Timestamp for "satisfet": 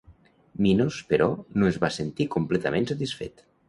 2.95-3.51